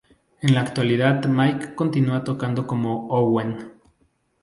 En 0.41 0.55
la 0.55 0.61
actualidad 0.61 1.23
Mike 1.27 1.75
continúa 1.75 2.23
tocando 2.23 2.65
como 2.65 3.07
"Owen". 3.09 3.71